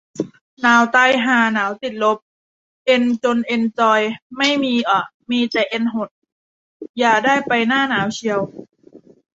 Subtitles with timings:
[0.61, 2.17] หนาวตายห่า หนาวติดลบ
[2.85, 4.01] เอ็นจงเอ็นจอย
[4.37, 4.99] ไม่มีอะ
[5.31, 6.09] มีแต่เอ็นหด
[6.99, 8.39] อย่าได้ไปหน้าหนาวเชียว